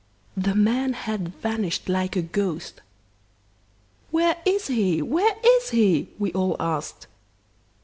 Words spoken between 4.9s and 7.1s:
where is he?' we all asked.